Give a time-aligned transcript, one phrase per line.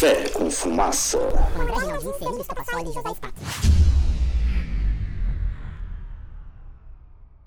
[0.00, 1.18] Café com Fumaça.
[1.60, 3.10] André Rinaldinho, Felipe Escapassoli e José.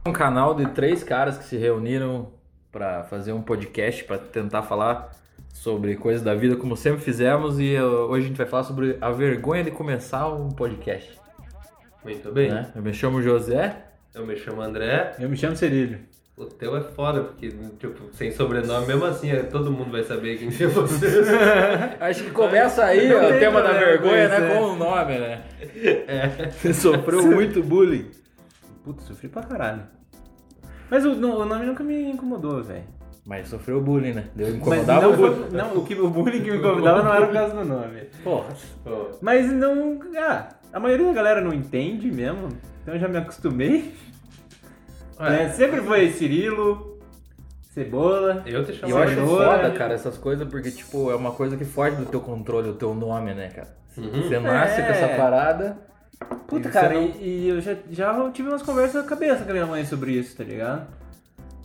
[0.05, 2.31] Um canal de três caras que se reuniram
[2.71, 5.15] para fazer um podcast para tentar falar
[5.51, 8.99] sobre coisas da vida, como sempre fizemos, e uh, hoje a gente vai falar sobre
[9.01, 11.19] a vergonha de começar um podcast.
[12.03, 12.51] Muito bem.
[12.51, 12.71] Né?
[12.75, 13.83] Eu me chamo José.
[14.13, 15.15] Eu me chamo André.
[15.17, 16.01] Eu me chamo Cerilho.
[16.35, 20.37] O teu é foda, porque, tipo, sem sobrenome, mesmo assim, é- todo mundo vai saber
[20.37, 21.07] quem é você.
[21.99, 24.51] Acho que começa aí ó, o tem tema da vergonha, né?
[24.51, 24.55] é.
[24.57, 25.43] Com o nome, né?
[26.59, 28.09] Você sofreu muito bullying.
[28.83, 29.83] Puta, sofri pra caralho.
[30.89, 32.83] Mas o, o nome nunca me incomodou, velho.
[33.25, 34.25] Mas sofreu bullying, né?
[34.35, 35.49] Deu incomodava não, o bullying.
[35.51, 38.01] não, o, que, o bullying que me incomodava não era por causa do nome.
[38.23, 38.49] Porra.
[39.21, 39.99] Mas não.
[40.17, 42.49] Ah, a maioria da galera não entende mesmo.
[42.81, 43.93] Então eu já me acostumei.
[45.19, 45.49] Né?
[45.49, 46.99] Sempre foi Cirilo,
[47.73, 48.43] Cebola.
[48.45, 51.65] eu te chamo eu acho foda, cara, essas coisas, porque, tipo, é uma coisa que
[51.65, 53.67] foge do teu controle, o teu nome, né, cara?
[53.97, 54.09] Uhum.
[54.23, 54.85] Você nasce É.
[54.85, 55.77] com essa parada.
[56.47, 59.49] Puta, E cara, não- e, e eu já, já tive umas conversas na cabeça com
[59.49, 60.87] a minha mãe sobre isso, tá ligado?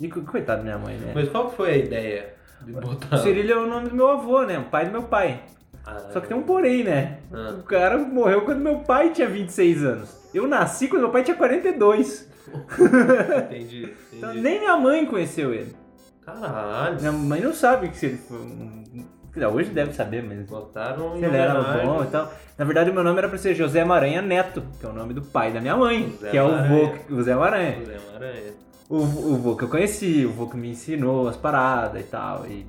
[0.01, 1.13] E co- coitado da minha mãe, né?
[1.15, 3.17] Mas qual que foi a ideia de botar...
[3.17, 4.59] O Cirilo é o nome do meu avô, né?
[4.59, 5.41] O pai do meu pai.
[5.87, 7.19] Ah, Só que tem um porém, né?
[7.33, 7.55] Ah.
[7.59, 10.17] O cara morreu quando meu pai tinha 26 anos.
[10.35, 12.28] Eu nasci quando meu pai tinha 42.
[13.51, 14.43] Entendi, Então entendi.
[14.43, 15.75] nem minha mãe conheceu ele.
[16.25, 17.01] Caralho.
[17.01, 18.39] Minha mãe não sabe que se ele foi
[19.47, 20.47] Hoje deve saber, mas...
[20.47, 21.55] Botaram Se ele era
[21.85, 22.33] bom e tal.
[22.57, 25.15] Na verdade, o meu nome era pra ser José Maranha Neto, que é o nome
[25.15, 26.93] do pai da minha mãe, José que é o Maranha.
[27.09, 27.79] vô, Zé Maranha.
[27.79, 28.53] José Maranhã.
[28.89, 32.47] O, o vô que eu conheci, o vô que me ensinou as paradas e tal.
[32.47, 32.67] E...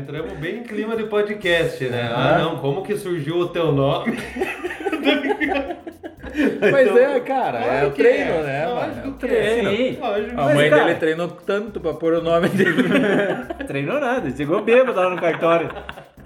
[0.00, 2.12] Entramos bem em clima de podcast, né?
[2.14, 4.16] Ah, não, como que surgiu o teu nome?
[6.72, 8.42] Mas é, cara, é o treino, é.
[8.42, 9.02] né, Lógico mano?
[9.04, 9.28] É o que é.
[9.28, 9.70] treino.
[9.70, 10.40] Sim, Lógico.
[10.40, 12.82] A Mas, mãe cara- dele treinou tanto pra pôr o nome dele.
[13.66, 15.70] treinou nada, ele chegou bêbado lá no cartório.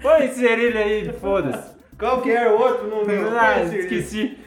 [0.01, 1.75] Põe esse cerilho aí, foda-se.
[1.97, 2.87] Qual que era o outro?
[2.87, 3.35] Não lembro.
[3.37, 4.37] Ah, é esqueci.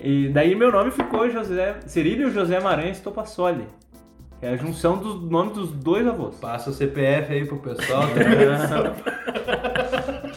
[0.00, 3.66] E daí meu nome ficou José Cirílio José Maranhão Estopassoli.
[4.40, 6.34] Que é a junção dos nomes dos dois avós.
[6.36, 8.02] Passa o CPF aí pro pessoal.
[9.46, 10.32] tá?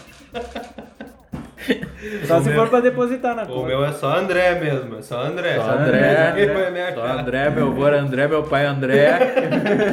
[2.25, 3.67] Só se for pra depositar na o conta.
[3.67, 5.55] meu é só André mesmo, é só André.
[5.55, 5.83] Só Sabe?
[5.83, 6.71] André.
[6.71, 7.05] Me Só.
[7.05, 9.19] André, meu avô André, meu pai André.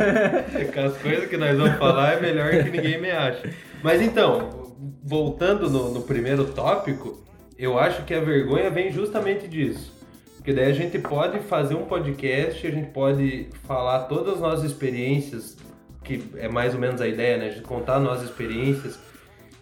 [0.74, 3.50] Com as coisas que nós vamos falar é melhor que ninguém me ache.
[3.82, 7.22] Mas então, voltando no, no primeiro tópico,
[7.58, 9.92] eu acho que a vergonha vem justamente disso.
[10.36, 14.64] Porque daí a gente pode fazer um podcast, a gente pode falar todas as nossas
[14.64, 15.56] experiências,
[16.02, 17.46] que é mais ou menos a ideia, né?
[17.46, 18.98] A gente contar nossas experiências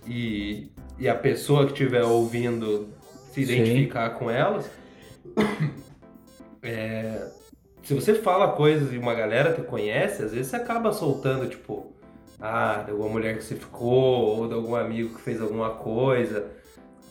[0.09, 0.72] e,
[1.03, 2.87] e a pessoa que estiver ouvindo
[3.33, 3.55] se Sim.
[3.55, 4.71] identificar com elas.
[6.63, 7.27] É,
[7.83, 11.93] se você fala coisas e uma galera te conhece, às vezes você acaba soltando, tipo,
[12.41, 16.47] ah, de alguma mulher que você ficou, ou de algum amigo que fez alguma coisa.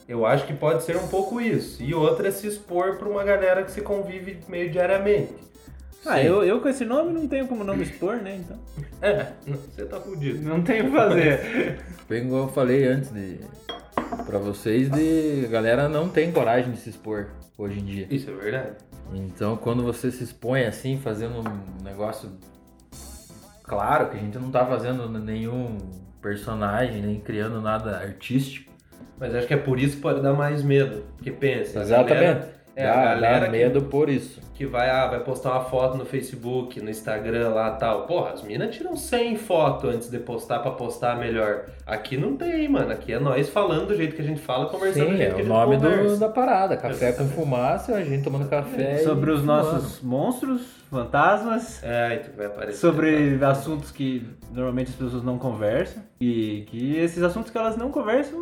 [0.08, 1.82] Eu acho que pode ser um pouco isso.
[1.82, 5.34] E outra é se expor pra uma galera que se convive meio diariamente.
[6.06, 8.36] Ah, eu, eu com esse nome não tenho como não me expor, né?
[8.36, 8.58] Então.
[9.02, 10.48] É, você tá fudido.
[10.48, 11.80] Não tenho o que fazer.
[12.08, 13.40] Bem igual eu falei antes de
[14.26, 18.06] pra vocês, de a galera não tem coragem de se expor hoje em dia.
[18.10, 18.70] Isso é verdade.
[19.14, 22.30] Então, quando você se expõe assim, fazendo um negócio
[23.62, 25.76] claro que a gente não tá fazendo nenhum
[26.20, 28.70] personagem, nem criando nada artístico.
[29.18, 31.04] Mas acho que é por isso que pode dar mais medo.
[31.16, 32.14] Porque pensa, Exatamente.
[32.14, 34.40] galera- é, a dá, galera dá que- medo por isso.
[34.54, 38.06] que vai, ah, vai postar uma foto no Facebook, no Instagram lá tal.
[38.06, 41.64] Porra, as minas tiram 100 fotos antes de postar pra postar melhor.
[41.86, 42.92] Aqui não tem, mano.
[42.92, 45.34] Aqui é nós falando do jeito que a gente fala, conversando do Sim, jeito é
[45.34, 46.76] que a o nome do- da parada.
[46.76, 48.98] Café com fumaça, a gente tomando café.
[48.98, 49.64] Sobre os fumando.
[49.72, 51.82] nossos monstros, fantasmas.
[51.82, 52.78] É, aí tu vai aparecer.
[52.78, 56.02] Sobre assuntos que normalmente as pessoas não conversam.
[56.20, 58.38] E que esses assuntos que elas não conversam,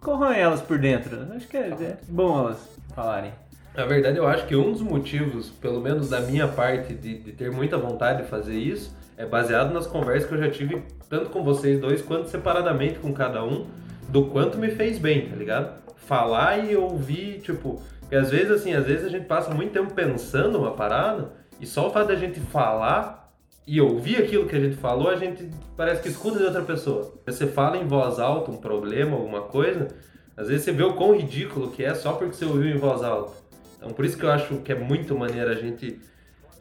[0.00, 1.16] corroem elas por dentro.
[1.34, 2.58] Acho que é, é bom elas
[2.94, 3.32] falarem.
[3.74, 7.32] Na verdade, eu acho que um dos motivos, pelo menos da minha parte, de, de
[7.32, 11.30] ter muita vontade de fazer isso, é baseado nas conversas que eu já tive, tanto
[11.30, 13.66] com vocês dois, quanto separadamente com cada um,
[14.08, 15.82] do quanto me fez bem, tá ligado?
[15.96, 17.80] Falar e ouvir, tipo.
[18.00, 21.66] Porque às vezes, assim, às vezes a gente passa muito tempo pensando uma parada, e
[21.66, 23.32] só o fato da gente falar
[23.66, 27.14] e ouvir aquilo que a gente falou, a gente parece que escuta de outra pessoa.
[27.24, 29.88] Você fala em voz alta um problema, alguma coisa,
[30.36, 33.02] às vezes você vê o quão ridículo que é só porque você ouviu em voz
[33.02, 33.41] alta.
[33.82, 35.98] Então por isso que eu acho que é muito maneiro a gente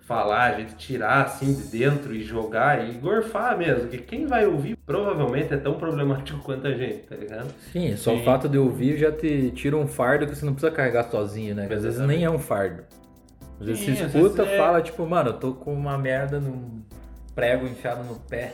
[0.08, 3.88] falar, a gente tirar assim de dentro e jogar e gorfar mesmo.
[3.88, 7.54] Que quem vai ouvir provavelmente é tão problemático quanto a gente, tá ligado?
[7.72, 10.74] Sim, só o fato de ouvir já te tira um fardo que você não precisa
[10.74, 11.68] carregar sozinho, né?
[11.68, 12.84] Que às vezes nem é um fardo.
[13.60, 16.40] Às vezes Sim, você escuta, vezes é- fala tipo, mano, eu tô com uma merda
[16.40, 16.82] num
[17.36, 18.54] prego enfiado no pé.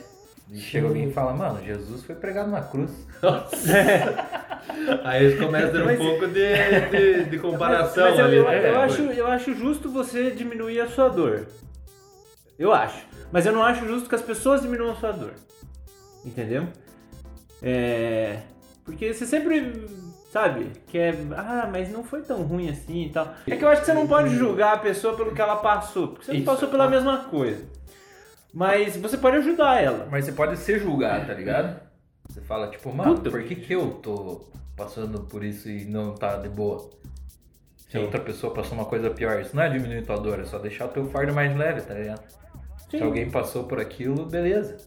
[0.49, 2.91] E chega alguém e fala, mano, Jesus foi pregado na cruz.
[5.03, 8.35] Aí eles começam a ter um Mas- pouco de, de, de comparação Mas eu, ali.
[8.37, 8.69] eu, né?
[8.69, 11.47] eu acho, eu acho justo você diminuir a sua dor.
[12.57, 13.05] Eu acho.
[13.31, 15.33] Mas eu não acho justo que as pessoas diminuam a sua dor.
[16.25, 16.67] Entendeu?
[17.61, 18.39] É.
[18.85, 19.85] Porque você sempre,
[20.31, 21.15] sabe, quer.
[21.35, 23.33] Ah, mas não foi tão ruim assim e tal.
[23.45, 26.09] É que eu acho que você não pode julgar a pessoa pelo que ela passou.
[26.09, 26.45] Porque você não Isso.
[26.49, 27.65] passou pela mesma coisa.
[28.53, 30.07] Mas você pode ajudar ela.
[30.09, 31.79] Mas você pode ser julgado, tá ligado?
[32.29, 33.29] Você fala, tipo, mano, Puta.
[33.29, 34.41] por que, que eu tô
[34.75, 36.89] passando por isso e não tá de boa?
[37.77, 38.05] Se a Sim.
[38.05, 40.85] outra pessoa passou uma coisa pior, isso não é diminuir tua dor, é só deixar
[40.85, 42.21] o teu fardo mais leve, tá ligado?
[42.89, 42.97] Sim.
[42.97, 44.77] Se alguém passou por aquilo, beleza.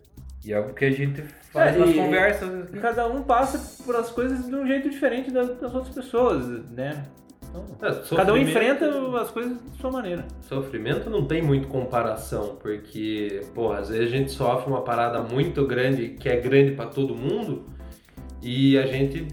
[0.44, 1.22] E é algo que a gente
[1.52, 2.68] faz É, nas e- conversas.
[2.80, 7.04] Cada um passa por as coisas de um jeito diferente das, das outras pessoas, né?
[7.50, 8.86] Então, É, cada um enfrenta
[9.20, 10.24] as coisas de sua maneira.
[10.42, 15.66] Sofrimento não tem muito comparação, porque, pô, às vezes a gente sofre uma parada muito
[15.66, 17.64] grande, que é grande pra todo mundo,
[18.42, 19.26] e a gente,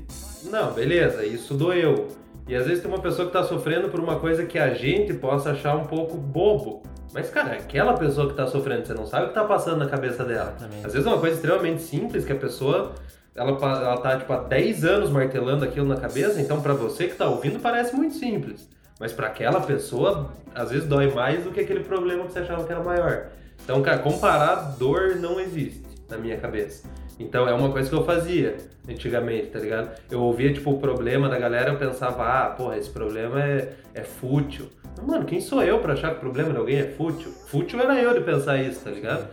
[0.45, 2.07] não, beleza, isso doeu.
[2.47, 5.13] E às vezes tem uma pessoa que tá sofrendo por uma coisa que a gente
[5.13, 6.81] possa achar um pouco bobo.
[7.13, 9.87] Mas, cara, aquela pessoa que tá sofrendo, você não sabe o que tá passando na
[9.87, 10.55] cabeça dela.
[10.83, 12.93] Às vezes é uma coisa extremamente simples que a pessoa
[13.37, 17.15] ela, ela tá tipo há 10 anos martelando aquilo na cabeça, então pra você que
[17.15, 18.67] tá ouvindo parece muito simples.
[18.99, 22.63] Mas pra aquela pessoa, às vezes dói mais do que aquele problema que você achava
[22.63, 23.27] que era maior.
[23.63, 26.89] Então, cara, comparar dor não existe na minha cabeça.
[27.19, 28.57] Então é uma coisa que eu fazia
[28.89, 29.91] antigamente, tá ligado?
[30.09, 34.03] Eu ouvia tipo o problema da galera, eu pensava, ah, porra, esse problema é, é
[34.03, 34.67] fútil.
[35.05, 37.31] Mano, quem sou eu pra achar que o problema de alguém é fútil?
[37.31, 39.27] Fútil era eu de pensar isso, tá ligado?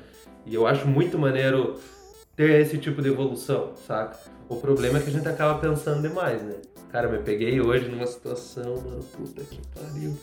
[0.44, 1.78] E eu acho muito maneiro
[2.36, 4.18] ter esse tipo de evolução, saca?
[4.48, 6.54] O problema é que a gente acaba pensando demais, né?
[6.90, 10.16] Cara, me peguei hoje numa situação, mano, puta que pariu.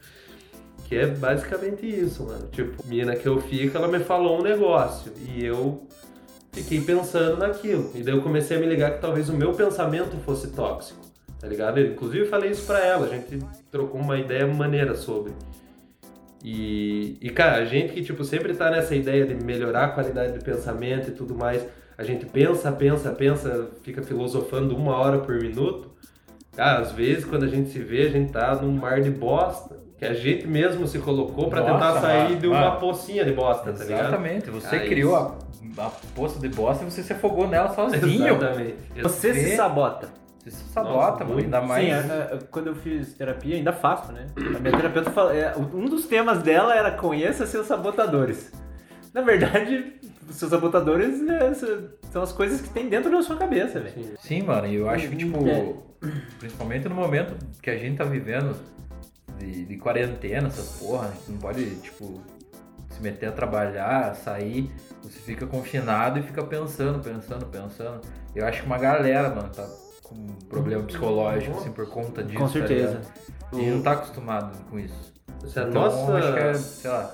[0.85, 2.47] Que é basicamente isso, mano.
[2.51, 5.85] Tipo, mina que eu fico, ela me falou um negócio e eu
[6.51, 7.91] fiquei pensando naquilo.
[7.95, 10.99] E daí eu comecei a me ligar que talvez o meu pensamento fosse tóxico,
[11.39, 11.77] tá ligado?
[11.77, 15.33] Eu, inclusive, falei isso pra ela, a gente trocou uma ideia maneira sobre.
[16.43, 20.33] E, e, cara, a gente que, tipo, sempre tá nessa ideia de melhorar a qualidade
[20.37, 21.65] de pensamento e tudo mais,
[22.01, 25.91] a gente pensa, pensa, pensa, fica filosofando uma hora por minuto.
[26.55, 29.79] Cara, às vezes, quando a gente se vê, a gente tá num mar de bosta,
[29.97, 33.71] que a gente mesmo se colocou pra Nossa, tentar sair de uma pocinha de bosta,
[33.71, 33.99] tá ligado?
[34.07, 35.37] Exatamente, você Ah, criou a,
[35.77, 38.35] a poça de bosta e você se afogou nela sozinho.
[38.35, 38.75] Exatamente.
[39.01, 40.09] Você se sabota.
[40.43, 41.45] Você se sabota, mano, muito.
[41.45, 41.85] ainda mais.
[41.85, 44.25] Sim, a- a- quando eu fiz terapia, ainda faço, né?
[44.35, 48.51] A minha terapeuta fala, é, um dos temas dela era conheça seus sabotadores.
[49.13, 49.93] Na verdade,
[50.31, 51.53] os seus sabotadores é,
[52.11, 54.17] são as coisas que tem dentro da sua cabeça, velho.
[54.19, 54.43] Sim.
[54.43, 55.73] Mano, e eu acho que, tipo, É.
[56.39, 58.55] principalmente no momento que a gente tá vivendo
[59.37, 62.21] de, de quarentena, essas porra, a gente não pode, tipo,
[62.89, 64.71] se meter a trabalhar, sair,
[65.03, 68.01] você fica confinado e fica pensando, pensando, pensando.
[68.35, 69.67] Eu acho que uma galera, mano, tá
[70.03, 72.37] com um problema psicológico, assim, por conta disso.
[72.37, 73.01] Com tá certeza.
[73.01, 73.31] ligado?
[73.53, 75.13] e não tá acostumado com isso.
[75.45, 77.13] Se a, Então, nossa, acho que é, sei lá,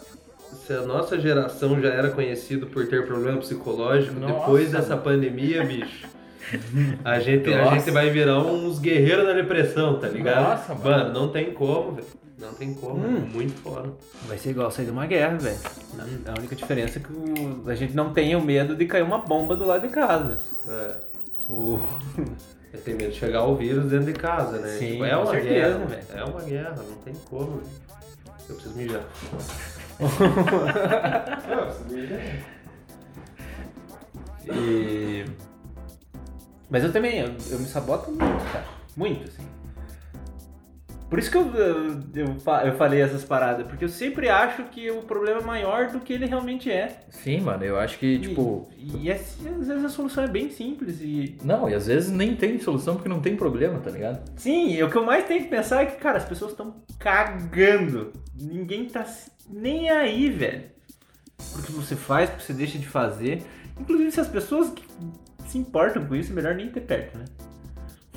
[0.66, 5.02] se a nossa geração já era conhecido por ter problema psicológico, Nossa, depois dessa mano.
[5.02, 6.08] pandemia, bicho,
[7.04, 10.50] a gente, a gente vai virar uns guerreiros da depressão, tá ligado?
[10.50, 11.14] Nossa, mano.
[11.14, 12.08] não tem como, velho.
[12.40, 13.28] Não tem como, Hum.
[13.34, 13.94] muito foda.
[14.28, 15.58] Vai ser igual sair de uma guerra, velho.
[16.28, 19.56] A única diferença é que a gente não tem o medo de cair uma bomba
[19.56, 20.38] do lado de casa.
[20.70, 20.98] É.
[21.50, 21.80] O...
[22.74, 24.68] Eu tenho medo de chegar o vírus dentro de casa, né?
[24.78, 26.04] Sim, Tipo, é com uma certeza, guerra, velho.
[26.14, 27.88] É uma guerra, não tem como, velho.
[28.50, 29.06] Eu preciso mijar.
[30.00, 32.20] Eu preciso mijar.
[34.46, 35.26] E...
[36.70, 38.66] Mas eu também, eu, eu me saboto muito, cara.
[38.96, 39.57] Muito, assim.
[41.10, 44.64] Por isso que eu, eu, eu, fa- eu falei essas paradas, porque eu sempre acho
[44.66, 47.00] que o problema é maior do que ele realmente é.
[47.10, 50.50] sim, mano, eu acho que, tipo, E, e assim, às vezes a solução é bem
[50.50, 51.38] simples e...
[51.46, 54.22] não, e às vezes nem tem solução porque não tem problema, tá ligado?
[54.36, 58.12] Sim, o que eu mais tenho que pensar é que, cara, as pessoas estão cagando.
[58.40, 59.06] Ninguém tá
[59.50, 60.64] nem aí, velho.
[61.54, 63.44] Pro que você faz, pro que você deixa de fazer.
[63.80, 64.84] Inclusive, se as pessoas que
[65.48, 67.26] se importam com isso, é melhor nem ter perto, né?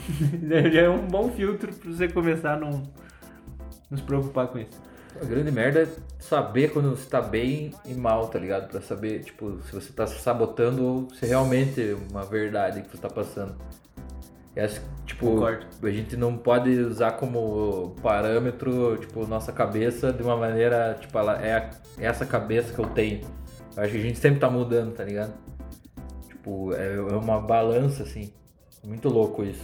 [0.72, 2.82] Já é um bom filtro pra você começar a não,
[3.90, 4.80] não se preocupar com isso.
[5.20, 5.88] A grande merda é
[6.18, 8.68] saber quando você tá bem e mal, tá ligado?
[8.70, 12.90] Pra saber, tipo, se você tá se sabotando ou se realmente é uma verdade que
[12.90, 13.54] você tá passando.
[14.56, 15.66] E acho, que, tipo, Concordo.
[15.82, 21.40] a gente não pode usar como parâmetro, tipo, nossa cabeça de uma maneira, tipo, ela
[21.44, 23.20] é a- é essa cabeça que eu tenho.
[23.76, 25.32] Eu acho que a gente sempre tá mudando, tá ligado?
[26.28, 28.32] Tipo, é é uma balança, assim.
[28.84, 29.62] Muito louco isso.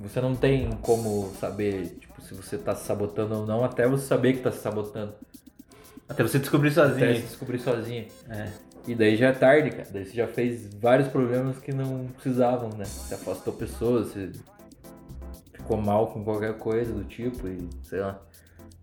[0.00, 4.06] Você não tem como saber, tipo, se você tá se sabotando ou não, até você
[4.06, 5.14] saber que tá se sabotando.
[6.08, 7.22] Até você descobrir Até se sozinho.
[7.22, 8.06] descobrir sozinho.
[8.28, 8.48] É.
[8.86, 9.88] E daí já é tarde, cara.
[9.92, 12.84] Daí você já fez vários problemas que não precisavam, né?
[12.84, 14.30] Você afastou pessoas, você
[15.52, 18.20] ficou mal com qualquer coisa do tipo e sei lá.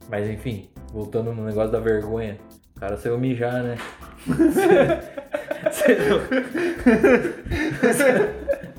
[0.10, 2.38] Mas enfim, voltando no negócio da vergonha.
[2.76, 3.78] O cara saiu mijar, né?
[5.70, 6.20] Você não-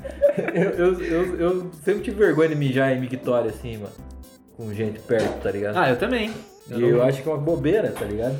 [0.53, 3.93] eu, eu, eu, eu sempre tive vergonha de mijar em mictória assim, mano.
[4.55, 5.77] Com gente perto, tá ligado?
[5.77, 6.31] Ah, eu também.
[6.69, 8.37] e eu acho que é uma bobeira, tá ligado?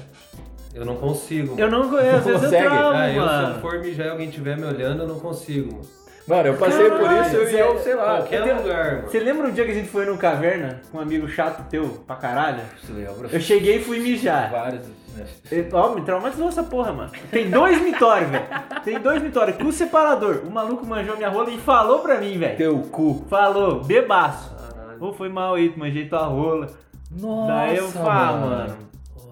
[0.73, 1.59] Eu não consigo.
[1.59, 2.65] Eu não conheço, às vezes eu consegue?
[2.65, 3.59] travo, Ah, eu, se eu mano.
[3.61, 6.00] for mijar e alguém estiver me olhando, eu não consigo, mano.
[6.31, 8.17] Mano, eu passei por Caralho, isso e eu, sei lá.
[8.19, 9.07] Qualquer eu lugar, mano.
[9.09, 11.89] Você lembra um dia que a gente foi num caverna com um amigo chato teu,
[12.07, 12.63] pra caralho?
[12.87, 13.27] Lembra?
[13.29, 14.49] Eu cheguei e fui mijar.
[14.49, 15.25] Vários, né?
[15.73, 17.11] Ó, me traumatizou essa porra, mano.
[17.29, 18.45] Tem dois mitórios, velho.
[18.81, 19.57] Tem dois mitórios.
[19.57, 20.43] Com o separador.
[20.47, 22.55] O maluco manjou minha rola e falou pra mim, velho.
[22.55, 23.25] Teu cu.
[23.29, 24.55] Falou, bebaço.
[24.55, 24.97] Caralho.
[25.01, 26.67] Ou foi mal aí, manjei tua rola.
[27.11, 28.77] Nossa, Daí eu falo, ah, mano.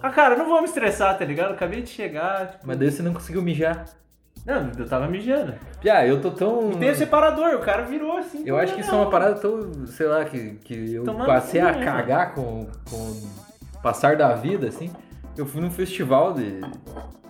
[0.03, 1.53] Ah, cara, eu não vou me estressar, tá ligado?
[1.53, 2.67] Acabei de chegar, tipo...
[2.67, 3.85] Mas daí você não conseguiu mijar.
[4.45, 5.53] Não, eu tava mijando.
[5.81, 6.71] Piá, eu tô tão.
[6.71, 8.43] E tem o separador, o cara virou assim.
[8.45, 11.61] Eu acho que isso é uma parada tão, sei lá, que, que eu Tomando passei
[11.61, 14.91] a né, cagar com, com o passar da vida, assim.
[15.37, 16.59] Eu fui num festival de,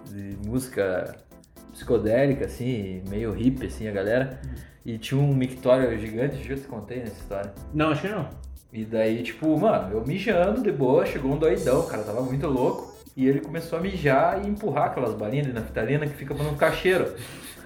[0.05, 1.15] de música
[1.71, 4.39] psicodélica, assim, meio hippie, assim, a galera.
[4.85, 7.53] E tinha um mictório gigante, já te contei nessa história.
[7.73, 8.27] Não, acho que não.
[8.71, 12.47] E daí, tipo, mano, eu mijando de boa, chegou um doidão, o cara tava muito
[12.47, 12.95] louco.
[13.19, 16.53] E ele começou a mijar e empurrar aquelas balinhas de naftalina que fica pra não
[16.53, 17.05] ficar cheiro.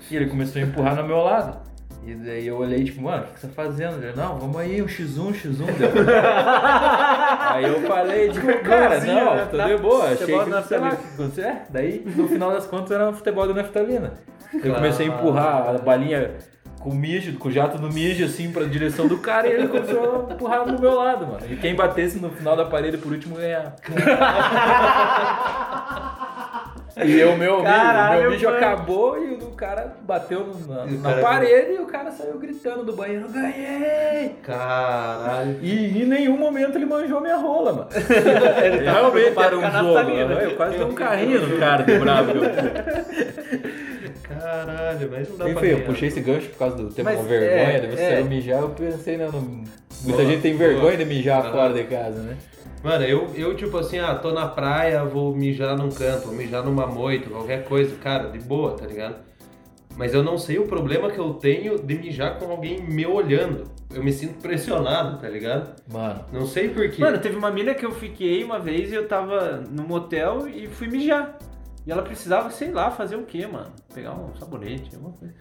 [0.10, 1.60] E ele começou a empurrar no meu lado.
[2.04, 4.04] E daí eu olhei, tipo, mano, o que você tá fazendo?
[4.04, 5.66] Ele, não, vamos aí, um x1, um x1.
[5.78, 5.92] Deu.
[7.52, 10.06] aí eu falei, tipo, cara, Golzinho, não, tô de boa.
[10.06, 11.46] Achei que, sei lá, que aconteceu.
[11.46, 14.14] É, daí, no final das contas, era um futebol de naftalina.
[14.52, 16.32] Eu comecei a empurrar a balinha
[16.84, 19.68] com o mijo, com o jato do mijo, assim, pra direção do cara, e ele
[19.70, 21.40] começou a empurrar no meu lado, mano.
[21.50, 23.74] E quem batesse no final da parede por último ganhava.
[26.96, 28.58] E o meu mijo, Caralho, meu mijo mano.
[28.58, 32.84] acabou e o do cara bateu na, na cara- parede e o cara saiu gritando
[32.84, 34.36] do banheiro, ganhei!
[34.44, 35.58] Caralho.
[35.60, 37.88] E em nenhum momento ele manjou minha rola, mano.
[38.64, 39.94] Ele Realmente era um jogo.
[39.94, 40.34] naftalina.
[40.36, 42.32] Eu quase dei um carrinho no cara de bravo.
[44.44, 44.50] eu.
[44.66, 45.86] Caralho, mas não dá pra Enfim, eu ganhar.
[45.88, 48.24] puxei esse gancho por causa do tema Mas, vergonha, é, de você é.
[48.24, 49.42] mijar, eu pensei, né, no...
[49.42, 49.68] muita
[50.06, 50.98] Boa, gente tem vergonha boa.
[50.98, 52.38] de mijar fora de casa, né?
[52.84, 56.64] Mano, eu, eu tipo assim, ah, tô na praia, vou mijar num canto, vou mijar
[56.66, 59.16] numa moita, qualquer coisa, cara, de boa, tá ligado?
[59.96, 63.66] Mas eu não sei o problema que eu tenho de mijar com alguém me olhando.
[63.94, 65.76] Eu me sinto pressionado, tá ligado?
[65.90, 67.00] Mano, Não sei porquê.
[67.00, 70.68] Mano, teve uma mina que eu fiquei uma vez e eu tava no motel e
[70.68, 71.38] fui mijar.
[71.86, 73.72] E ela precisava, sei lá, fazer o quê, mano?
[73.94, 75.34] Pegar um sabonete, alguma coisa.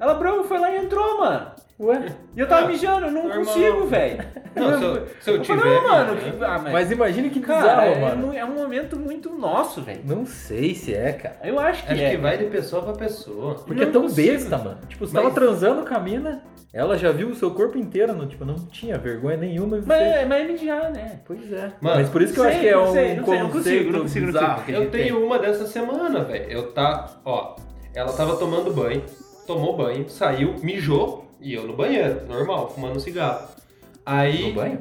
[0.00, 1.46] Ela, bro, foi lá e entrou, mano.
[1.78, 2.06] ué?
[2.36, 3.44] E eu tava Ah, mijando, eu não normal.
[3.44, 4.24] consigo, velho.
[4.56, 5.58] Não, se eu, se eu tiver.
[5.60, 8.26] falei, não, mano, mijando- que, ah, mas, Mas imagine que cara, bizarro, é, mano.
[8.28, 10.00] mu- é um momento muito nosso, velho.
[10.04, 11.36] Não sei se é, cara.
[11.44, 12.10] Eu acho que Acho é.
[12.10, 13.54] que vai de pessoa pra pessoa.
[13.66, 14.32] Porque é Não tão consigo.
[14.32, 14.78] besta, mano.
[14.88, 16.42] Tipo, você Mas- tava transando com a mina,
[16.72, 19.76] ela já viu o seu corpo inteiro, não, tipo, não tinha vergonha nenhuma.
[19.80, 21.20] você- Mas, é- mas é mijar, né?
[21.26, 21.72] Pois é.
[21.80, 23.38] Mano, Mas por isso que eu sei, acho que é não um sei, não sei,
[23.38, 24.72] não consigo, não consigo, não consigo.
[24.72, 25.12] Eu tenho tem.
[25.12, 26.50] uma dessa semana, velho.
[26.50, 27.20] Eu tá.
[27.24, 27.54] Ó,
[27.94, 29.02] ela tava tomando banho,
[29.46, 33.48] tomou banho, saiu, mijou e eu no banheiro, normal, fumando cigarro.
[34.04, 34.48] Aí.
[34.48, 34.80] No banho?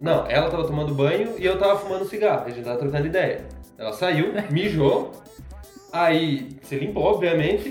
[0.00, 2.44] Não, ela tava tomando banho e eu tava fumando cigarro.
[2.46, 3.46] A gente tava trocando ideia.
[3.78, 5.12] Ela saiu, mijou,
[5.92, 7.70] aí se limpou, obviamente,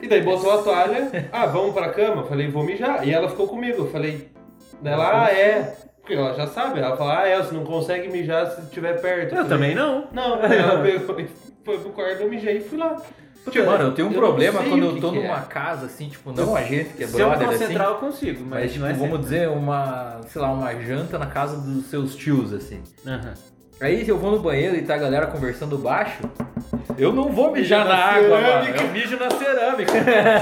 [0.00, 1.28] e daí botou a toalha.
[1.30, 2.22] Ah, vamos pra cama?
[2.22, 3.06] Eu falei, vou mijar.
[3.06, 3.82] E ela ficou comigo.
[3.82, 4.28] Eu falei,
[4.82, 5.76] ela, ah, é.
[6.00, 6.80] Porque ela já sabe.
[6.80, 9.34] Ela falou, ah, é, você não consegue mijar se estiver perto.
[9.34, 10.08] Eu falei, também não.
[10.12, 11.16] Não, ela pegou
[11.64, 12.96] foi pro quarto, eu mijei e fui lá.
[13.50, 15.22] Tipo, mano, eu tenho um não problema quando eu que tô que é.
[15.22, 17.58] numa casa, assim, tipo, não a gente que é Se eu brother, assim.
[17.58, 21.18] concentrar, eu consigo, mas, Mas, tipo, não é vamos dizer, uma, sei lá, uma janta
[21.18, 22.80] na casa dos seus tios, assim.
[23.06, 23.34] Aham.
[23.80, 26.18] Aí se eu vou no banheiro e tá a galera conversando baixo,
[26.98, 28.72] eu não vou mijar na na água, cerâmica.
[28.72, 28.88] mano.
[28.88, 29.92] Eu mijo na cerâmica.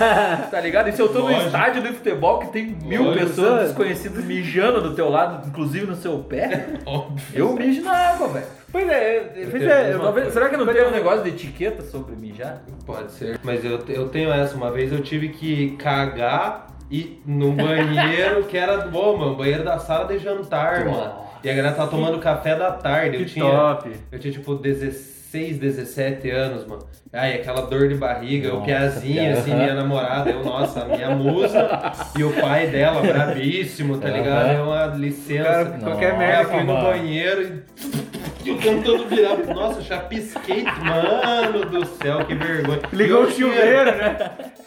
[0.50, 0.88] tá ligado?
[0.88, 1.44] E se eu tô no Lógico.
[1.46, 3.26] estádio de futebol que tem mil Lógico.
[3.26, 7.38] pessoas desconhecidas mijando do teu lado, inclusive no seu pé, Óbvio.
[7.38, 8.46] eu mijo na água, velho.
[8.76, 9.95] Pois é, pois é.
[9.95, 12.61] uma Talvez- será que não tem um eu- negócio de etiqueta sobre mijar?
[12.85, 13.40] Pode ser.
[13.42, 14.54] Mas eu, eu tenho essa.
[14.54, 18.78] Uma vez eu tive que cagar e no banheiro que era.
[18.87, 21.14] Bom, mano, banheiro da sala de jantar, mano.
[21.42, 23.16] E a galera tava tomando café da tarde.
[23.16, 23.45] Eu Que tinha.
[23.45, 23.90] top.
[24.12, 26.85] Eu tinha tipo 16, 17 anos, mano.
[27.12, 31.92] Ai, aquela dor de barriga, o Nossa, piazinho, assim, minha namorada, eu, nossa, minha musa,
[32.18, 34.49] e o pai dela, brabíssimo, tá ligado?
[34.50, 35.45] É uma licença.
[35.45, 36.85] Cara, qualquer merda Eu fui no mano.
[36.90, 38.15] banheiro e.
[38.46, 39.36] Eu tentando virar.
[39.54, 40.62] Nossa, chapisquei.
[40.64, 42.80] Mano do céu, que vergonha.
[42.92, 44.16] Ligou o chuveiro, né?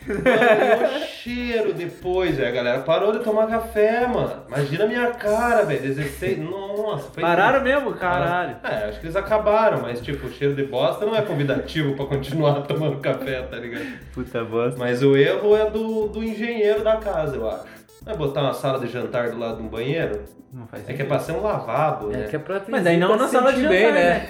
[0.07, 2.49] Mano, o cheiro depois, velho.
[2.49, 4.43] A galera parou de tomar café, mano.
[4.47, 5.81] Imagina a minha cara, velho.
[5.81, 6.39] 16.
[6.39, 8.57] Nossa, foi Pararam mesmo, caralho.
[8.63, 12.05] É, acho que eles acabaram, mas tipo, o cheiro de bosta não é convidativo pra
[12.05, 13.85] continuar tomando café, tá ligado?
[14.13, 14.79] Puta bosta.
[14.79, 17.78] Mas o erro é do, do engenheiro da casa, eu acho.
[18.05, 20.21] É botar uma sala de jantar do lado de um banheiro?
[20.53, 21.07] Não faz É que é sentido.
[21.09, 22.27] pra ser um lavabo, É né?
[22.27, 24.29] que é pra Mas aí não na sala de jantar, bem, né?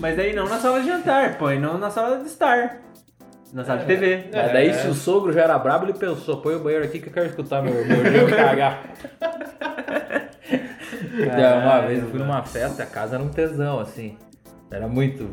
[0.00, 2.78] Mas aí não na sala de jantar, põe não na sala de estar.
[3.52, 4.24] Na sala de TV.
[4.32, 4.72] Mas daí É.
[4.72, 7.26] se o sogro já era brabo, ele pensou, põe o banheiro aqui que eu quero
[7.26, 8.82] escutar meu, gênio cagar.
[11.20, 14.16] Então, uma vez eu fui numa festa, a casa era um tesão, assim.
[14.70, 15.28] Era muito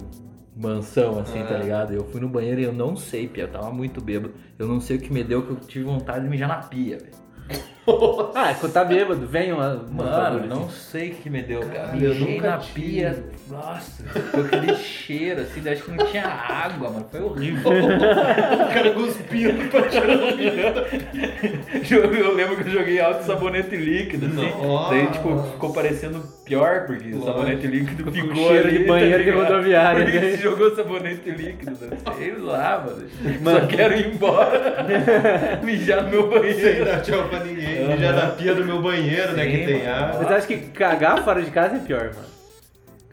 [0.56, 1.58] mansão, assim, tá É.
[1.60, 1.94] ligado?
[1.94, 4.34] Eu fui no banheiro e eu não sei, Pia, eu tava muito bêbado.
[4.58, 6.98] Eu não sei o que me deu, que eu tive vontade de mijar na pia,
[6.98, 7.25] velho.
[8.34, 9.74] Ah, quando tá bêbado, vem uma.
[9.89, 11.88] uma Mano, não sei o que me deu, cara.
[11.89, 12.82] Cara, eu nunca na tive.
[12.82, 13.24] pia.
[13.48, 17.06] Nossa, foi aquele cheiro, assim, acho que não tinha água, mano.
[17.12, 17.72] Foi horrível.
[18.65, 20.25] O cara cuspindo pra tirar o
[22.24, 24.50] Eu lembro que eu joguei alto sabonete líquido, assim.
[24.65, 24.89] Nossa.
[24.96, 27.25] Daí, tipo, ficou parecendo pior, porque o Lógico.
[27.25, 29.48] sabonete líquido ficou com cheiro ali, de banheiro de ligado?
[29.48, 30.38] rodoviária, Por isso né?
[30.38, 31.98] jogou sabonete líquido, né?
[32.18, 33.08] sei lá, mano.
[33.36, 33.68] Só Mano.
[33.68, 34.86] quero ir embora.
[35.63, 36.86] Mijar no meu Sem banheiro.
[36.86, 37.75] dar tchau pra ninguém.
[37.84, 39.44] Mijar na pia do meu banheiro, né?
[39.46, 39.96] Sim, Que tem mano.
[39.96, 40.20] água.
[40.22, 42.36] Mas eu acho que cagar fora de casa é pior, mano.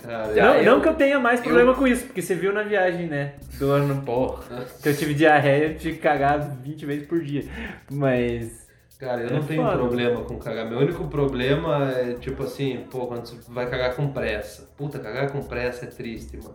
[0.02, 2.62] Cara, não, eu- não que eu tenha mais problema com isso, porque você viu na
[2.64, 3.34] viagem, né?
[3.58, 4.64] Do ano Porra.
[4.82, 7.44] que eu tive diarreia, eu tive que cagar 20 vezes por dia.
[7.90, 8.62] Mas.
[8.98, 9.76] Cara, eu É não tenho foda.
[9.76, 10.68] problema com cagar.
[10.68, 14.68] Meu único problema é, tipo assim, pô, quando você vai cagar com pressa.
[14.76, 16.54] Puta, cagar com pressa é triste, mano.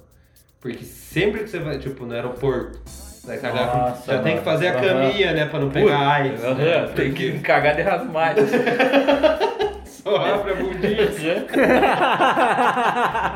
[0.59, 2.79] Porque sempre que você vai, tipo, no aeroporto,
[3.27, 3.75] vai cagar.
[3.77, 4.51] Nossa, Já tem que mano.
[4.51, 6.43] fazer a caminha, né, pra não pegar AIDS.
[6.43, 6.89] Aham, né?
[6.95, 8.41] Tem que cagar de rasmate.
[9.85, 11.07] Só abre a bundinha.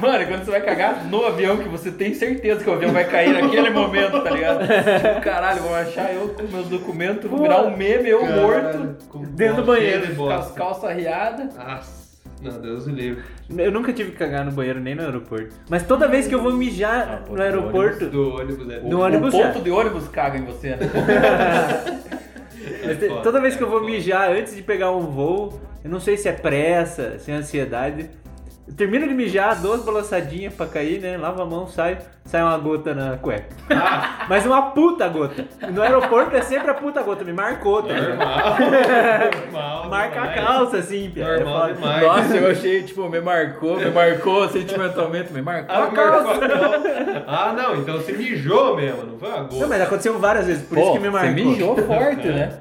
[0.01, 3.03] Mano, quando você vai cagar no avião, que você tem certeza que o avião vai
[3.03, 4.59] cair naquele momento, tá ligado?
[4.61, 9.23] Tipo, caralho, vão achar eu com meus documentos, vou virar um meme, eu morto, Com
[9.23, 11.53] Dentro do banheiro, com as calças riadas.
[11.55, 11.91] Nossa,
[12.41, 13.23] não, Deus o livre.
[13.57, 15.55] Eu nunca tive que cagar no banheiro nem no aeroporto.
[15.69, 18.05] Mas toda vez que eu vou mijar Ah, pô, no aeroporto.
[18.07, 18.79] Do ônibus, né?
[18.83, 19.59] No o ônibus ponto já.
[19.59, 20.77] de ônibus caga em você, né?
[22.85, 23.91] Mas foda, toda vez que eu é vou foda.
[23.91, 28.09] mijar antes de pegar um voo, eu não sei se é pressa, se é ansiedade.
[28.67, 31.17] Eu termino de mijar, dou as balançadinhas pra cair, né?
[31.17, 33.47] Lavo a mão, saio, sai uma gota na cueca.
[33.69, 34.25] Ah.
[34.29, 35.45] Mas uma puta gota.
[35.71, 37.93] No aeroporto é sempre a puta gota, me marcou, tá?
[37.93, 38.55] Normal.
[39.91, 41.23] Marca a calça, assim, Pia.
[41.25, 42.01] É Normal demais.
[42.01, 46.23] Nossa, eu achei, tipo, me marcou, me marcou sentimentalmente, me marcou Ah, a calça.
[46.39, 47.23] marcou.
[47.27, 49.55] ah, não, então você mijou mesmo, não foi uma gota.
[49.57, 51.45] Não, mas aconteceu várias vezes, por isso Pô, que me você marcou.
[51.45, 52.53] mijou forte, né?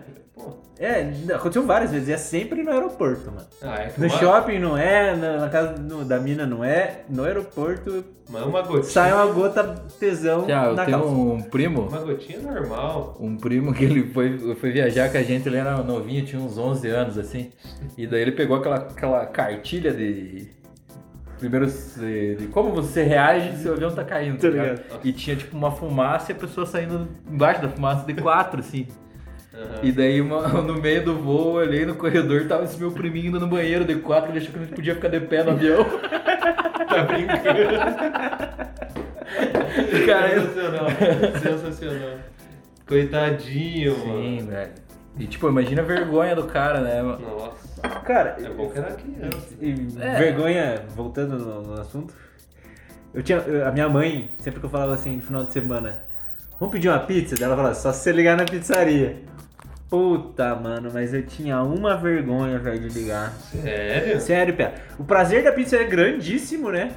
[0.82, 3.46] É, aconteceu várias vezes, e é sempre no aeroporto, mano.
[3.62, 7.02] ah, é que No uma, shopping não é, na casa do- da mina não é,
[7.06, 8.84] no aeroporto Mas uma gotinha.
[8.84, 9.62] sai uma gota
[9.98, 11.14] tesão Já, eu na tenho calça.
[11.14, 13.14] um primo, Uma gotinha normal.
[13.20, 16.56] um primo que ele foi, foi viajar com a gente, ele era novinho, tinha uns
[16.56, 17.50] 11 anos, assim.
[17.98, 20.48] E daí ele pegou aquela, aquela cartilha de...
[21.38, 24.66] Primeiro, de, como você reage se o avião tá caindo, tá Tá ligado?
[24.78, 25.00] ligado.
[25.04, 28.86] E tinha tipo uma fumaça e a pessoa saindo embaixo da fumaça de quatro, assim.
[29.54, 29.80] Aham.
[29.82, 33.26] E daí uma- no meio do voo, eu olhei no corredor, tava esse meu priminho
[33.28, 35.84] indo no banheiro de quatro, ele achou que não podia ficar de pé no avião.
[36.90, 37.46] Tá brincando.
[40.06, 40.86] Cara, Sensacional.
[41.40, 42.18] Sensacional.
[42.86, 44.50] Coitadinho, Sim, mano.
[44.50, 44.70] velho.
[45.18, 47.02] E tipo, imagina a vergonha do cara, né?
[47.02, 47.20] mano?
[47.20, 47.90] Nossa.
[48.00, 49.48] Cara, É bom que era criança.
[49.60, 50.14] e É.
[50.18, 52.12] vergonha, voltando no, no assunto,
[53.14, 56.02] eu tinha, eu- a minha mãe, sempre que eu falava assim, no final de semana,
[56.58, 57.34] vamos pedir uma pizza?
[57.36, 59.16] Daí Ela falava, só se você ligar na pizzaria.
[59.90, 63.33] Puta, mano, mas eu tinha uma vergonha, velho, de ligar.
[63.33, 64.20] Sério?
[64.20, 64.74] Sério, Pé.
[64.98, 66.92] O prazer da pizza é grandíssimo, né?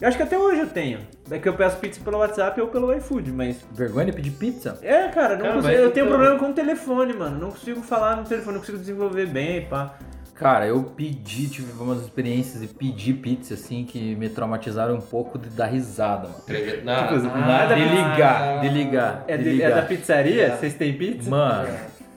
[0.00, 0.98] Eu acho que até hoje eu tenho.
[1.30, 3.64] É que eu peço pizza pelo WhatsApp ou pelo iFood, mas.
[3.72, 4.76] Vergonha de pedir pizza?
[4.82, 7.38] É, cara, não Cara, consigo- eu tenho então- problema com o telefone, mano.
[7.38, 9.94] Não consigo falar no telefone, não consigo desenvolver bem, pá.
[10.34, 15.38] Cara, eu pedi, tive umas experiências de pedir pizza, assim, que me traumatizaram um pouco
[15.38, 16.84] de dar risada, mano.
[16.84, 19.74] Na, Tipo, Ah, de ligar, de ligar, É, de de- é ligar.
[19.76, 20.42] da pizzaria?
[20.48, 20.50] É.
[20.56, 21.30] Vocês têm pizza?
[21.30, 21.68] Mano,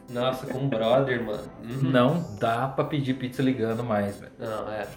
[0.10, 1.44] Nossa, com um brother, mano.
[1.64, 1.90] Uhum.
[1.90, 4.32] não dá pra pedir pizza ligando mais, velho.
[4.40, 4.88] Não, é.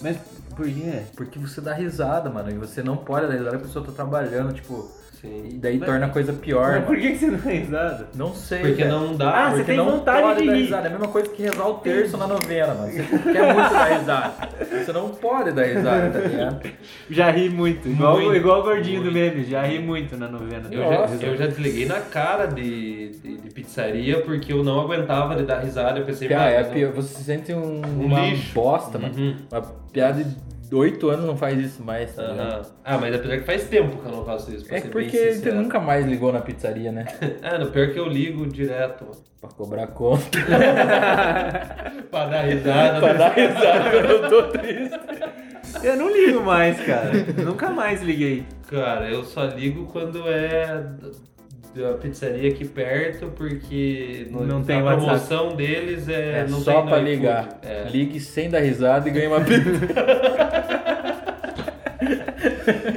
[0.00, 0.16] Mas
[0.56, 1.02] por quê?
[1.16, 4.54] Porque você dá risada, mano, e você não pode dar risada, a pessoa tá trabalhando,
[4.54, 4.90] tipo,
[5.24, 5.48] Sim.
[5.52, 6.86] e daí Mas- torna a coisa pior, Mas mano.
[6.86, 8.08] por que você não é risada?
[8.14, 8.90] Não sei, Porque velho.
[8.90, 9.46] não dá.
[9.46, 10.62] Ah, você tem não vontade pode de dar rir.
[10.62, 10.82] risada.
[10.84, 12.92] É a mesma coisa que rezar o terço na novena, mano.
[12.92, 14.34] Você quer muito dar risada.
[14.84, 16.60] Você não pode dar risada, tá ligado?
[17.10, 17.88] Já ri muito.
[17.88, 19.12] Igual, Muito, igual o gordinho muito.
[19.12, 20.68] do meme, já ri muito na novena.
[20.70, 21.16] Eu Nossa.
[21.18, 25.42] já, eu já desliguei na cara de, de, de pizzaria porque eu não aguentava de
[25.44, 25.98] dar risada.
[25.98, 26.92] Eu pensei, mano, é não-.
[26.92, 28.52] Você se sente um, Um uma lixo.
[28.54, 29.14] bosta, mano.
[29.16, 29.36] Uhum.
[29.50, 30.24] Uma piada
[30.72, 32.40] oito anos não faz isso mais, tá ligado?
[32.52, 32.62] Aham.
[32.84, 35.10] Ah, mas apesar que faz tempo que eu não faço isso, pra É ser porque
[35.10, 35.56] bem você sincero.
[35.56, 37.04] nunca mais ligou na pizzaria, né?
[37.42, 39.04] É, no pior que eu ligo direto.
[39.40, 40.38] pra cobrar conta.
[42.10, 43.00] pra dar risada.
[43.00, 44.98] pra dar risada quando eu tô triste.
[45.82, 47.10] Eu não ligo mais, cara.
[47.42, 48.46] Nunca mais liguei.
[48.70, 50.82] Cara, eu só ligo quando é
[51.74, 55.04] da pizzaria aqui perto, porque no- Não tem a WhatsApp.
[55.04, 57.04] promoção deles é, É não só iFood.
[57.04, 57.48] ligar.
[57.62, 57.84] É.
[57.90, 59.64] Ligue sem dar risada e ganhe uma pizza.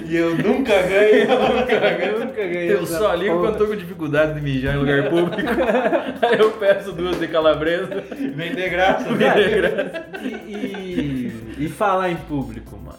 [0.06, 2.02] E eu nunca ganho, eu nunca ganho.
[2.14, 2.74] Eu nunca ganhei.
[2.74, 3.48] Eu só ligo porra.
[3.52, 5.52] quando tô com dificuldade de mijar em lugar público.
[6.22, 8.04] Aí eu peço duas de calabresa.
[8.36, 9.10] Vem de graça.
[9.12, 10.06] né?
[10.24, 12.98] E, e, e falar em público, mano.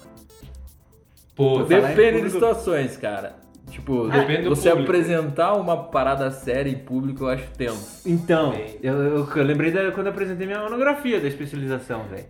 [1.34, 3.34] Pô, Depende de público- situações, cara.
[3.78, 4.90] Tipo, Depende do você público.
[4.90, 8.02] apresentar uma parada séria em público, eu acho tenso.
[8.04, 12.26] Então, eu, eu, eu lembrei da, quando eu apresentei minha monografia da especialização, velho.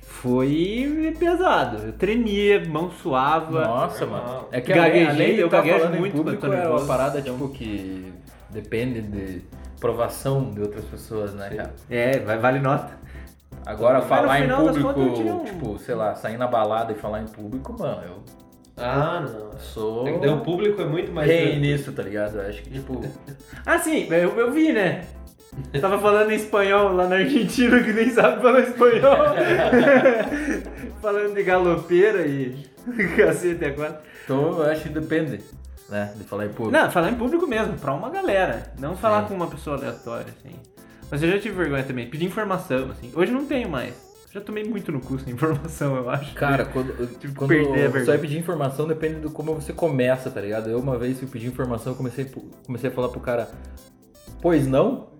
[0.00, 1.76] Foi pesado.
[1.86, 3.60] Eu tremia, mão suava.
[3.64, 4.46] Nossa, mano.
[4.50, 6.68] É que Gaguejei, além, além de eu tá gaguejo falando em muito público, quando é
[6.68, 8.12] uma parada, tipo, que
[8.50, 9.42] depende de
[9.76, 11.74] aprovação de outras pessoas, né, cara?
[11.88, 12.98] É, vai, vale nota.
[13.66, 17.26] Agora, Mas falar em público, um- tipo, sei lá, sair na balada e falar em
[17.26, 18.22] público, mano, eu
[18.78, 19.58] Ah, não.
[19.58, 21.28] sou É que daí o público é muito mais.
[21.28, 22.36] rei nisso, tá ligado?
[22.38, 23.04] Eu acho que, tipo,
[23.66, 25.04] Ah, sim, eu, eu vi, né?
[25.72, 29.16] Eu tava falando em espanhol lá na Argentina que nem sabe falar espanhol.
[31.00, 32.56] falando de galopeira e
[33.16, 34.00] cacete agora.
[34.24, 35.40] então eu acho que depende,
[35.88, 36.70] né, de falar em público.
[36.70, 38.72] Não, falar em público mesmo, pra uma galera.
[38.78, 39.28] Não falar Sim.
[39.28, 40.54] com uma pessoa aleatória, assim.
[41.10, 43.10] Mas eu já tive vergonha também, pedir informação, assim.
[43.14, 43.94] Hoje não tenho mais.
[44.30, 46.34] Já tomei muito no cu sem informação, eu acho.
[46.34, 47.54] Cara, quando, Tipo, quando
[47.92, 50.68] você vai pedir informação, depende do como você começa, tá ligado?
[50.68, 52.30] Eu uma vez fui pedir informação, eu comecei,
[52.66, 53.50] comecei a falar pro cara,
[54.42, 55.17] pois não?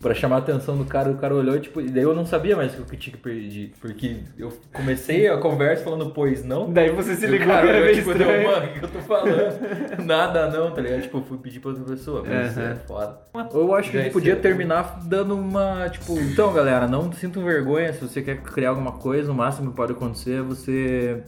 [0.00, 2.54] Pra chamar a atenção do cara, o cara olhou, tipo, e daí eu não sabia
[2.54, 3.72] mais o que eu tinha que pedir.
[3.80, 6.70] Porque eu comecei a conversa falando, pois não.
[6.70, 9.36] Daí você se ligou cara meio tipo, deu, mano, o que eu tô falando?
[10.04, 11.00] Nada não, tá ligado?
[11.00, 13.18] Tipo, eu fui pedir pra outra pessoa, mas isso é foda.
[13.54, 14.42] Eu acho que a gente podia sei.
[14.42, 19.32] terminar dando uma, tipo, então galera, não sintam vergonha, se você quer criar alguma coisa,
[19.32, 21.22] o máximo que pode acontecer é você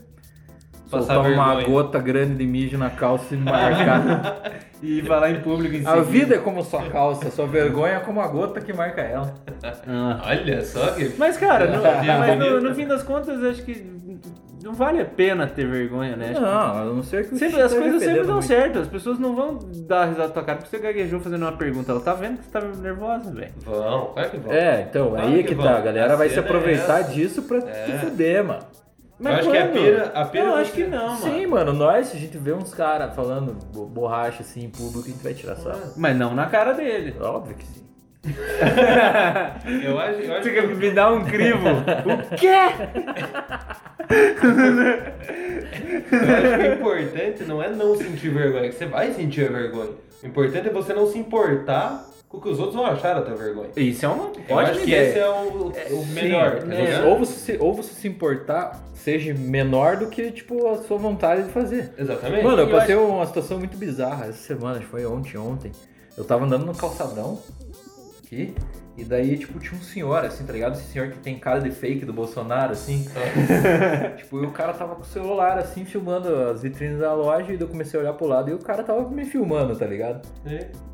[0.89, 4.41] Passar soltar uma gota grande de mijo na calça e marcar.
[4.81, 6.03] E falar em público em a seguida.
[6.03, 9.35] vida é como sua calça, sua vergonha é como a gota que marca ela.
[9.85, 10.21] Ah.
[10.25, 11.15] Olha só que.
[11.17, 13.85] Mas, cara, no, mas no, no fim das contas, acho que
[14.63, 16.27] não vale a pena ter vergonha, né?
[16.29, 18.45] Acho que Não, a não ser que Sempre, as coisas sempre dão muito.
[18.47, 21.51] certo, as pessoas não vão dar risada na tua cara porque você gaguejou fazendo uma
[21.57, 21.91] pergunta.
[21.91, 23.51] Ela tá vendo que você tá nervosa, velho.
[23.65, 24.53] Vão, claro que vão.
[24.53, 27.01] É, então, Claro aí é que que tá, a galera A vai se é aproveitar
[27.01, 27.11] essa.
[27.11, 27.83] disso pra É.
[27.83, 28.59] te fuder, mano.
[29.21, 29.73] Eu acho que a quando?
[29.73, 31.17] pira- a pira Não, acho que não, mano.
[31.17, 35.07] Sim, mano, nós, se a gente vê uns caras falando bo- borracha assim em público,
[35.07, 35.93] a gente vai tirar sarro.
[35.97, 37.15] Mas não na cara dele.
[37.19, 37.79] Óbvio que sim.
[39.83, 41.67] Eu acho, eu acho Você que quer me dar um crivo?
[41.69, 42.47] o quê?
[46.11, 49.51] Eu acho que o importante não é não sentir vergonha, que você vai sentir a
[49.51, 49.91] vergonha.
[50.23, 53.35] O importante é você não se importar o que os outros vão achar da tua
[53.35, 53.69] vergonha.
[53.75, 57.07] Isso é uma Eu ótima acho que esse é o, o melhor, tá É, ligado?
[57.07, 61.43] ou, você, se- ou você se importar seja menor do que, tipo, a sua vontade
[61.43, 61.91] de fazer.
[61.97, 62.43] Exatamente.
[62.43, 65.71] Mano, eu eu passei uma situação muito bizarra essa semana, acho que foi ontem, ontem.
[66.17, 67.39] Eu tava andando no calçadão
[68.23, 68.53] aqui,
[68.99, 70.73] e daí, tipo, tinha um senhor, assim, tá ligado?
[70.73, 73.05] Esse senhor que tem cara de fake do Bolsonaro, assim.
[74.17, 77.57] tipo, e o cara tava com o celular, assim, filmando as vitrines da loja, e
[77.57, 80.27] daí eu comecei a olhar pro lado e o cara tava me filmando, tá ligado?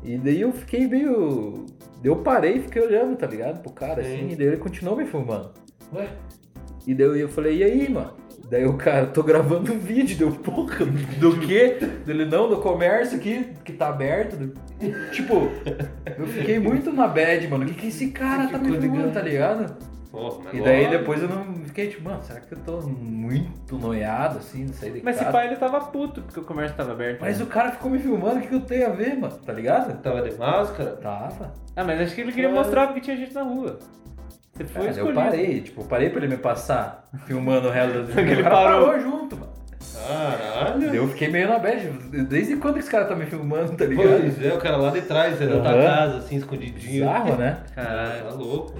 [0.04, 1.66] E daí eu fiquei meio.
[2.04, 3.60] Eu parei e fiquei olhando, tá ligado?
[3.60, 4.30] Pro cara, assim, Sim.
[4.30, 5.50] e daí ele continuou me filmando.
[5.92, 6.08] Ué?
[6.86, 8.14] E daí eu falei, e aí, mano?
[8.48, 10.84] Daí o cara, tô gravando um vídeo, deu porra,
[11.18, 11.78] do quê?
[12.04, 14.52] Dele não, do comércio aqui, que tá aberto.
[15.10, 15.50] Tipo,
[16.16, 17.64] eu fiquei muito na bad, mano.
[17.64, 19.12] O que, que esse cara tá me ligado.
[19.12, 19.76] tá ligado?
[20.12, 24.38] Pô, E daí depois eu não fiquei tipo, mano, será que eu tô muito noiado
[24.38, 27.20] assim de sair de Mas esse pai ele tava puto porque o comércio tava aberto.
[27.20, 27.44] Mas né?
[27.44, 29.34] o cara ficou me filmando, o que, que eu tenho a ver, mano?
[29.44, 30.00] Tá ligado?
[30.00, 30.92] Tava de máscara?
[30.92, 31.52] Tava.
[31.74, 32.64] Ah, mas acho que ele queria Claro.
[32.64, 33.78] mostrar porque tinha gente na rua.
[34.56, 35.14] Você foi Cara, eu escolhido.
[35.20, 38.86] parei, tipo, eu parei pra ele me passar filmando o resto das que ele parou.
[38.86, 39.52] parou junto, mano.
[40.08, 40.94] Caralho.
[40.94, 41.86] Eu fiquei meio na bad.
[42.28, 44.20] Desde quando que esse cara tá me filmando, tá ligado?
[44.20, 45.82] Pois é, o cara lá de trás, da tua Aham.
[45.82, 47.04] casa, assim, escondidinho.
[47.04, 47.58] Bizarro, né?
[47.74, 48.24] Caralho.
[48.24, 48.74] Tá louco.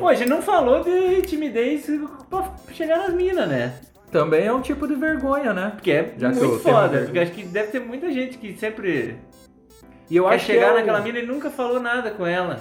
[0.00, 1.86] Pô, a gente não falou de timidez
[2.28, 3.72] pra chegar nas minas, né?
[4.10, 5.72] Também é um tipo de vergonha, né?
[5.74, 7.02] Porque é Já muito eu foda.
[7.02, 9.16] Porque acho que deve ter muita gente que sempre
[10.10, 12.26] E eu quer acho chegar que é o- naquela mina e nunca falou nada com
[12.26, 12.58] ela.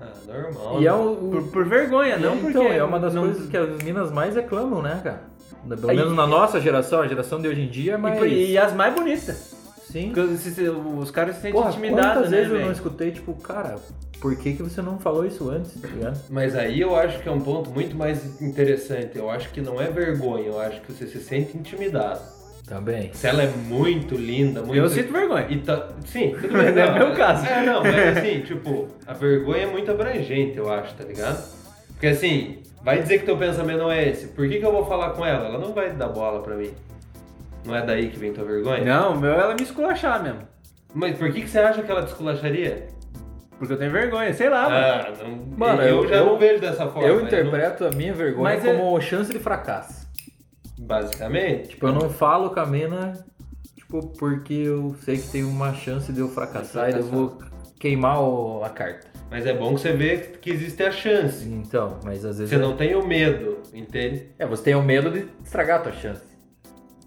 [0.00, 0.80] Ah, normal.
[0.82, 0.96] E é né?
[0.96, 2.48] o, Por, por vergonha, não porque...
[2.58, 5.22] então, é uma das não- coisas que as meninas mais reclamam, né, cara?
[5.68, 8.18] Pelo Aí- menos na nossa geração, a geração de hoje em dia, E, mas.
[8.18, 9.54] por- e as mais bonitas.
[9.90, 10.12] Sim.
[10.98, 13.76] Os caras se sentem Porra, intimidados, quantas né, vezes eu não escutei, tipo, cara,
[14.20, 16.18] por que, que você não falou isso antes, tá ligado?
[16.30, 19.18] Mas aí eu acho que é um ponto muito mais interessante.
[19.18, 22.20] Eu acho que não é vergonha, eu acho que você se sente intimidado.
[22.66, 23.10] Também.
[23.12, 24.76] Se ela é muito linda, muito.
[24.76, 25.46] Eu sinto vergonha.
[25.50, 26.72] E tá- Sim, tudo bem.
[26.72, 27.46] não é não, meu caso.
[27.46, 31.42] É, não, mas assim, tipo, a vergonha é muito abrangente, eu acho, tá ligado?
[31.88, 34.28] Porque assim, vai dizer que teu pensamento não é esse.
[34.28, 35.46] Por que, que eu vou falar com ela?
[35.48, 36.70] Ela não vai dar bola pra mim.
[37.64, 38.84] Não é daí que vem tua vergonha?
[38.84, 40.40] Não, o meu é ela me esculachar mesmo.
[40.94, 42.86] Mas por que, que você acha que ela te esculacharia?
[43.58, 44.76] Porque eu tenho vergonha, sei lá, mano.
[44.76, 47.06] Ah, não, Mano, eu, eu- já eu- não vejo dessa forma.
[47.06, 50.08] eu não- interpreto a minha vergonha Mas é- como chance de fracasso.
[50.80, 51.68] Basicamente.
[51.70, 53.12] Tipo, eu não falo com a mina,
[53.76, 57.38] tipo, porque eu sei que tem uma chance de eu fracassar e eu vou
[57.78, 59.06] queimar o- a carta.
[59.30, 61.46] Mas é bom que você vê que existe a chance.
[61.48, 62.50] Então, mas às vezes.
[62.50, 64.26] Você não tem o medo, entende?
[64.38, 66.22] É, você tem o medo de estragar a tua chance.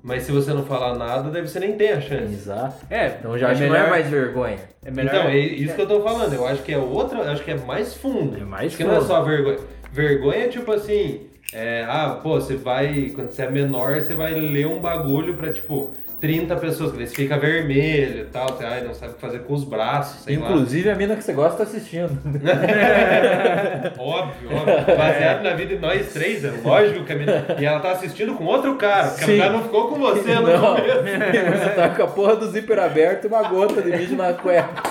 [0.01, 2.33] Mas se você não falar nada, deve você nem ter a chance.
[2.33, 2.85] Exato.
[2.89, 4.59] É, Então já é acho que não melhor- é mais vergonha.
[4.85, 5.15] É melhor.
[5.15, 6.33] Então, é isso que eu tô falando.
[6.33, 8.37] Eu acho que é outra, acho que é mais fundo.
[8.37, 9.07] É mais Acho que não é fundo.
[9.07, 9.59] só vergonha.
[9.91, 14.33] Vergonha é tipo assim, é, ah, pô, você vai, quando você é menor, você vai
[14.33, 15.91] ler um bagulho pra, tipo,
[16.23, 19.21] 30 pessoas, que daí você fica vermelho e tal, você ai, não sabe o que
[19.21, 20.45] fazer com os braços, sei lá.
[20.45, 22.09] Inclusive a mina que você gosta tá assistindo.
[23.99, 24.97] Óbvio, óbvio.
[24.97, 27.45] Baseado na vida de nós três, é lógico que a menina...
[27.59, 29.41] E ela tá assistindo com outro cara, porque Sim.
[29.41, 30.75] a não ficou com você no Não.
[30.75, 31.59] começo.
[31.59, 34.81] você tá com a porra do zíper aberto e uma gota de mídia na cueca.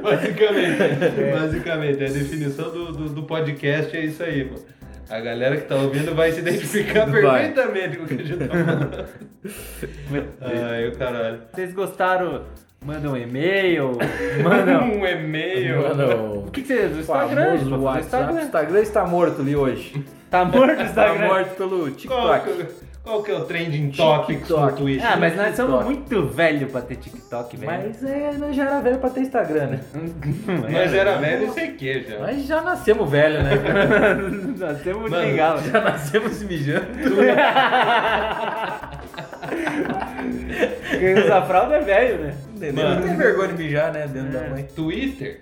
[0.00, 0.78] Basicamente,
[1.32, 4.62] basicamente, a definição do, do, do podcast é isso aí, mano.
[5.12, 7.20] A galera que tá ouvindo vai se identificar Vai.
[7.50, 9.04] perfeitamente com o que a gente tá falando.
[10.40, 11.40] Ai, o caralho.
[11.52, 12.44] Vocês gostaram?
[12.84, 13.92] Manda um e-mail,
[14.42, 15.82] manda Um e-mail.
[15.82, 16.88] Mano, O que, que você.
[16.88, 17.56] Do Instagram?
[17.58, 17.94] do WhatsApp.
[17.94, 18.42] O Instagram.
[18.42, 20.04] Instagram está morto ali hoje.
[20.30, 21.26] Tá morto o Tá Instagram?
[21.28, 22.66] morto pelo Qual, TikTok.
[23.02, 24.76] Qual que é o trending topics no TikTok.
[24.76, 25.02] Twitch?
[25.04, 25.70] Ah, mas nós TikTok.
[25.70, 27.72] somos muito velhos pra ter TikTok, velho.
[27.72, 29.80] Mas é, nós já era velho pra ter Instagram, né?
[30.70, 32.18] Nós era velho, não sei o que já.
[32.18, 33.50] Nós já nascemos velho, né?
[34.58, 35.58] Nós temos Mano, legal.
[35.60, 36.86] já nascemos mijando.
[40.98, 42.34] Quem usa fralda é velho, né?
[42.72, 44.06] Não tem vergonha de mijar, né?
[44.06, 44.62] Dentro da mãe.
[44.74, 45.40] Twitter?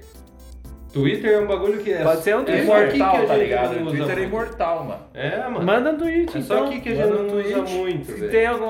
[0.92, 2.02] Twitter é um bagulho que é.
[2.02, 3.76] Pode ser um é Twitter só aqui que Imortal, a tá ligado?
[3.76, 5.00] O usa Twitter é imortal, mano.
[5.14, 5.62] É, mano.
[5.62, 6.66] Manda no tweet, É só então.
[6.66, 8.30] aqui que a gente manda não usa muito, Se velho.
[8.32, 8.64] tem algum,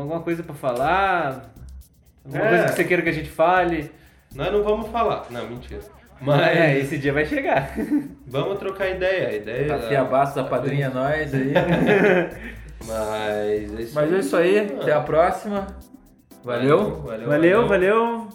[0.00, 1.52] alguma coisa pra falar,
[2.24, 2.48] alguma É.
[2.48, 3.90] coisa que você queira que a gente fale,
[4.34, 5.26] Nós não vamos falar.
[5.30, 5.80] Não, mentira.
[6.20, 7.72] mas é, esse dia vai chegar.
[8.26, 9.28] vamos trocar ideia.
[9.28, 9.74] A ideia.
[9.74, 11.52] Afia Bastos, a padrinha nós aí.
[12.86, 14.58] Mas é isso Mas é isso aí.
[14.80, 15.66] Até a próxima.
[16.44, 17.02] Valeu.
[17.04, 18.27] Valeu, Valeu, valeu.